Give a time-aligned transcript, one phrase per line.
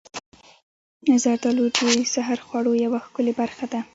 [1.23, 1.77] زردالو د
[2.13, 3.79] سحر خوړو یوه ښکلې برخه ده.